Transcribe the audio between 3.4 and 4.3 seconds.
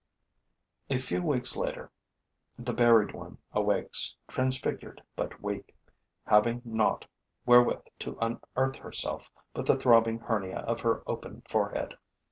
awakes,